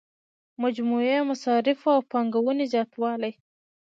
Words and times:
مجموعي 0.63 1.17
مصارفو 1.29 1.87
او 1.95 2.01
پانګونې 2.11 2.65
زیاتوالی. 2.73 3.31